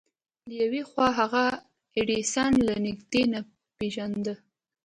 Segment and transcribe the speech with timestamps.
[0.47, 1.45] له يوې خوا هغه
[1.97, 3.39] ايډېسن له نږدې نه
[3.77, 4.33] پېژانده.